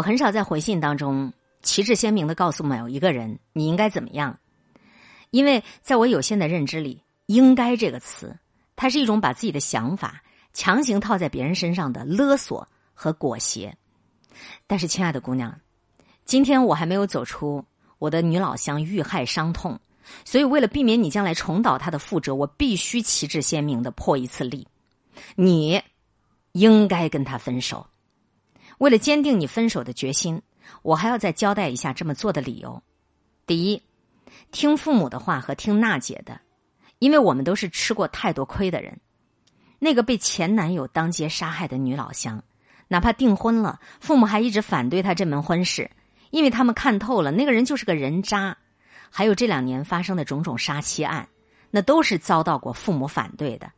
[0.00, 1.30] 我很少在回信当中
[1.60, 4.38] 旗帜鲜明的告诉某一个人你应该怎么样，
[5.28, 8.34] 因为在我有限的认知里，“应该”这个词，
[8.76, 10.22] 它是一种把自己的想法
[10.54, 13.76] 强行套在别人身上的勒索和裹挟。
[14.66, 15.60] 但是，亲爱的姑娘，
[16.24, 17.62] 今天我还没有走出
[17.98, 19.78] 我的女老乡遇害伤痛，
[20.24, 24.66] 所以为了避免你将来重蹈他的覆辙，我必须旗帜鲜明的破一次例：
[25.36, 25.82] 你
[26.52, 27.86] 应该跟他分手。
[28.80, 30.40] 为了坚定你分手的决心，
[30.80, 32.82] 我还要再交代一下这么做的理由。
[33.46, 33.82] 第一，
[34.52, 36.40] 听父母的话和听娜姐的，
[36.98, 38.98] 因为我们都是吃过太多亏的人。
[39.78, 42.42] 那个被前男友当街杀害的女老乡，
[42.88, 45.90] 哪怕订婚了，父母还一直反对她这门婚事，
[46.30, 48.56] 因为他们看透了那个人就是个人渣。
[49.10, 51.28] 还有这两年发生的种种杀妻案，
[51.70, 53.70] 那都是遭到过父母反对的。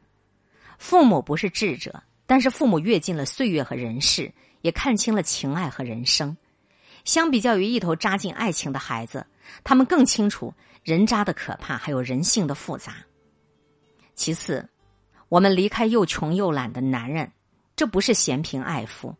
[0.78, 4.33] 父母不是智者，但是父母阅尽了岁月和人世。
[4.62, 6.37] 也看清了情爱和人生，
[7.05, 9.27] 相比较于一头扎进爱情的孩子，
[9.64, 12.98] 他们更清楚人渣的可怕，还有人性的复杂。
[14.14, 14.69] 其次，
[15.29, 17.33] 我们离开又穷又懒的男人，
[17.75, 19.17] 这不是嫌贫爱富。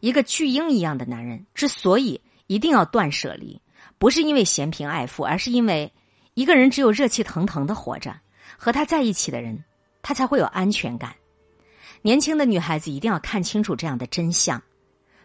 [0.00, 3.60] 一个巨婴一样的男人之所以一定要断舍离，
[3.98, 5.92] 不是因为嫌贫爱富，而是因为
[6.32, 8.18] 一个人只有热气腾腾的活着，
[8.56, 9.62] 和他在一起的人，
[10.00, 11.14] 他才会有安全感。
[12.02, 14.60] 年轻的女孩子一定要看清楚这样的真相。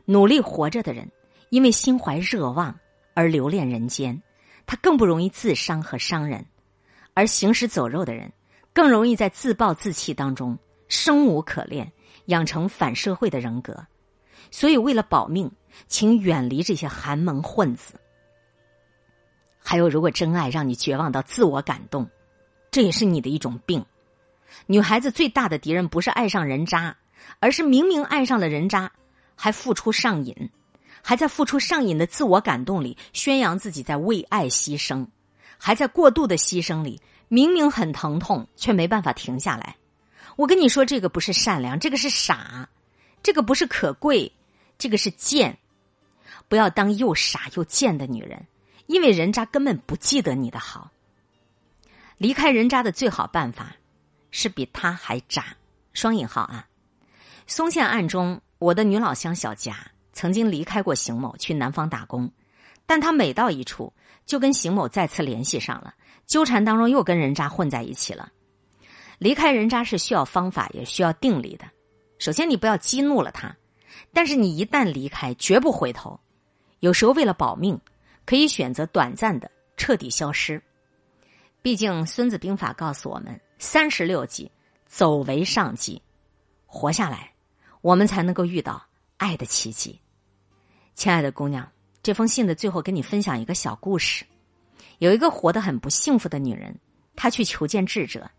[0.04, 1.10] 努力活着的人，
[1.50, 2.78] 因为心怀热望
[3.14, 4.22] 而留恋人间，
[4.66, 6.44] 他更不容易自伤和伤人；
[7.14, 8.32] 而行尸走肉的人，
[8.74, 11.92] 更容易在自暴自弃当中生无可恋，
[12.26, 13.86] 养成反社会的人格。
[14.52, 15.52] 所以，为了保命，
[15.88, 17.96] 请远离这些寒门混子。
[19.58, 22.08] 还有，如果真爱让你绝望到自我感动，
[22.70, 23.84] 这也是你的一种病。
[24.68, 26.96] 女孩子最大的敌人不是爱上人渣，
[27.40, 28.92] 而是明明爱上了人渣。
[29.38, 30.50] 还付出上瘾，
[31.02, 35.06] 还在付出上瘾的自我感动里宣扬自己在为爱牺牲，
[35.58, 39.76] 还在过度的牺牲里，明明很疼痛却没办法停下来。
[40.38, 42.70] 我跟你说，这个不是善良，这个是傻，
[43.22, 44.32] 这个不是可贵，
[44.78, 45.58] 这个是贱。
[46.48, 48.48] 不要当又傻又贱的女人，
[48.88, 50.92] 因为人渣根本不记得你的好。
[52.18, 53.76] 离开人渣的最好办法，
[54.38, 55.46] 是比他还渣。
[55.94, 56.68] 双引号啊，
[57.48, 58.42] 松县案中。
[58.58, 62.30] 我的女老乡小贾曾经离开过邢某去南方打工，
[62.86, 63.94] 但她每到一处
[64.26, 65.94] 就跟邢某再次联系上了，
[66.26, 68.32] 纠缠当中又跟人渣混在一起了。
[69.20, 71.66] 离开人渣是需要方法，也需要定力的。
[72.18, 73.56] 首先，你不要激怒了他，
[74.12, 76.20] 但是你一旦离开，绝不回头。
[76.80, 77.80] 有时候为了保命，
[78.26, 80.62] 可以选择短暂的彻底消失。
[81.62, 84.52] 毕竟《孙子兵法》告诉我们：三十六计，
[84.88, 86.02] 走为上计，
[86.66, 87.32] 活下来。
[87.82, 88.84] 我们才能够遇到
[89.18, 90.00] 爱的奇迹，
[90.96, 91.70] 亲爱的姑娘。
[92.02, 94.26] 这封信的最后，跟你分享一个小故事。
[95.00, 96.80] 有一个活得很不幸福的女人，
[97.16, 98.30] 她去求见智者。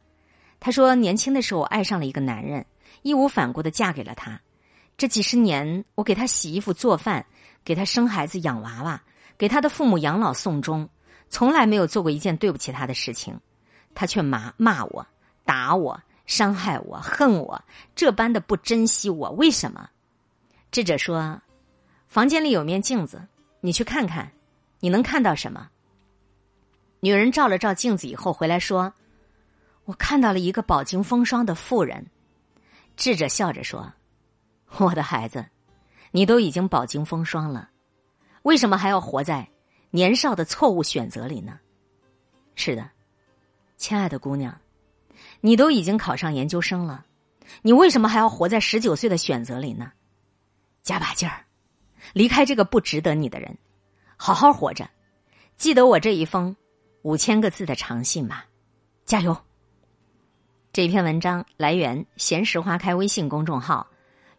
[0.59, 2.67] 她说，年轻的时候爱上了一个男人，
[3.03, 4.41] 义无反顾的嫁给了他。
[4.97, 7.27] 这几十年，我给他洗衣服、做饭，
[7.65, 9.03] 给他生孩子、养娃娃，
[9.37, 10.89] 给他的父母养老送终，
[11.29, 13.39] 从来没有做过一件对不起他的事情。
[13.97, 15.05] 他却骂骂我，
[15.45, 16.01] 打我。
[16.27, 17.65] 伤害我、恨我，
[17.95, 19.89] 这般的不珍惜我，为什么？
[20.73, 21.41] 智者说
[22.09, 23.25] ：“房间里有面镜子，
[23.61, 24.33] 你去看看，
[24.81, 25.71] 你能看到什么？”
[26.99, 28.93] 女人照了照镜子以后回来说
[29.87, 32.05] ：“我看到了一个饱经风霜的妇人。”
[32.99, 33.93] 智者笑着说
[34.79, 35.47] ：“我的孩子，
[36.11, 37.71] 你都已经饱经风霜了，
[38.43, 39.49] 为什么还要活在
[39.93, 41.61] 年少的错误选择里呢？”
[42.57, 42.91] 是的，
[43.77, 44.57] 亲爱的姑娘。
[45.41, 47.05] 你都已经考上研究生了，
[47.63, 49.93] 你为什么还要活在十九岁的选择里呢？
[50.83, 51.45] 加把劲儿，
[52.13, 53.57] 离开这个不值得你的人，
[54.17, 54.89] 好好活着。
[55.57, 56.55] 记得我这一封
[57.03, 58.47] 五千个字的长信吧，
[59.05, 59.37] 加油！
[60.73, 63.87] 这篇文章来源“闲时花开”微信公众号，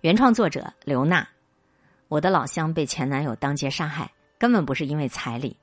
[0.01, 1.27] 原创作者刘娜。
[2.07, 5.57] 我的老乡被前男友当街杀害，根本不是因为彩礼。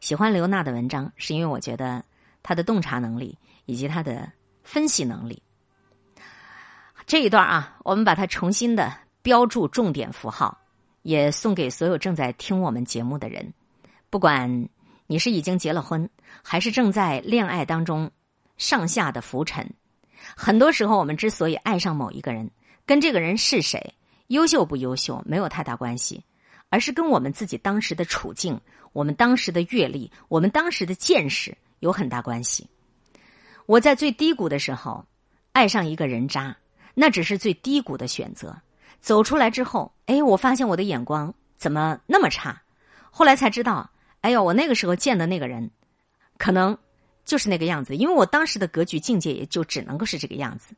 [0.00, 2.02] 喜欢刘娜的文章，是因为我觉得
[2.42, 4.32] 他的洞察能力以及他的。
[4.64, 5.42] 分析能力
[7.06, 8.92] 这一段啊，我们把它重新的
[9.22, 10.60] 标注重点符号，
[11.00, 13.54] 也送给所有正在听我们节目的人。
[14.10, 14.68] 不管
[15.06, 16.10] 你是已经结了婚，
[16.42, 18.10] 还是正在恋爱当中，
[18.58, 19.72] 上下的浮沉。
[20.36, 22.50] 很多时候，我们之所以爱上某一个人，
[22.84, 23.94] 跟这个人是谁、
[24.26, 26.22] 优秀不优秀没有太大关系，
[26.68, 28.60] 而是跟我们自己当时的处境、
[28.92, 32.68] 我们当时的阅历、我们当时的见识有很大关系。
[33.66, 35.04] 我在最低谷的时候，
[35.52, 36.56] 爱上一个人渣，
[36.94, 38.56] 那只是最低谷的选择。
[39.00, 42.62] 走出来之后，哎，我发现我的眼光怎么那么差？
[43.10, 43.90] 后来才知道，
[44.22, 45.70] 哎呦，我那个时候见的那个人，
[46.36, 46.76] 可能
[47.24, 50.74] 就是那个样子，因为我当时的格局境界也就只能够是这个样子。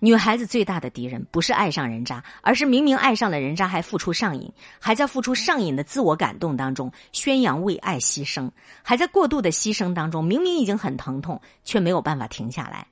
[0.00, 8.50] 女孩子最大的敌人不是爱上人渣，而是明明爱上了人渣还付出上瘾，还在付出上瘾的自我感动当中宣扬为爱牺牲，
[8.82, 12.86] 还在过度的牺牲当中，明明已经很疼痛，却没有办法停下来。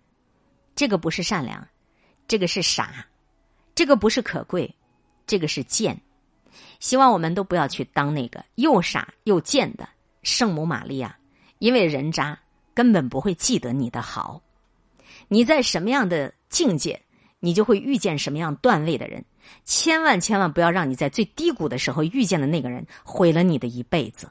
[0.75, 1.67] 这个不是善良，
[2.27, 3.07] 这个是傻，
[3.75, 4.75] 这个不是可贵，
[5.27, 6.01] 这个是贱。
[6.81, 9.89] 希望我们都不要去当那个又傻又贱的
[10.23, 11.17] 圣母玛利亚，
[11.59, 12.39] 因为人渣
[12.75, 14.43] 根本不会记得你的好。
[15.29, 17.01] 你在什么样的境界，
[17.41, 19.25] 你就会遇见什么样段位的人。
[19.65, 24.29] 千万千万不要让你在最低谷的时候遇见的那个人毁了你的一辈子。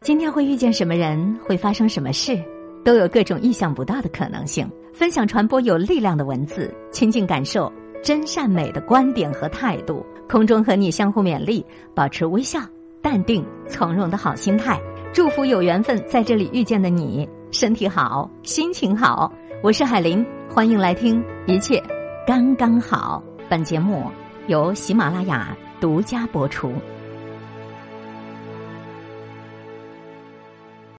[0.00, 2.42] 今天会遇见什么人，会发生什么事，
[2.84, 4.68] 都有各种意想不到的可能性。
[4.92, 7.72] 分享传播有力量的文字，亲近感受
[8.02, 10.04] 真善美的观点和态度。
[10.28, 11.64] 空中和你相互勉励，
[11.94, 12.58] 保持微笑、
[13.02, 14.80] 淡定、从容的好心态。
[15.12, 19.30] 祝福有缘分在这里遇见的你，身体好，心情好。
[19.62, 21.82] 我是海林，欢迎来听，一切
[22.26, 23.24] 刚刚好。
[23.48, 24.10] 本节目
[24.48, 26.74] 由喜马拉雅独家播出。